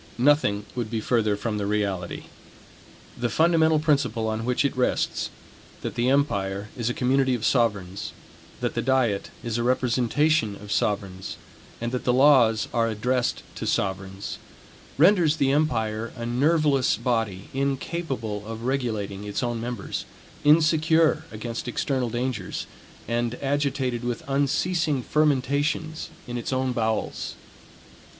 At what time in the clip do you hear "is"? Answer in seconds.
6.75-6.89, 9.43-9.59